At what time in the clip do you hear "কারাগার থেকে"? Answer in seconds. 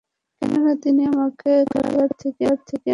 1.71-2.43